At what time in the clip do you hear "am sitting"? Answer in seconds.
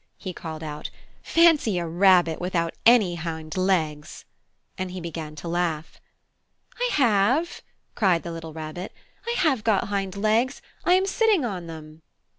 10.95-11.45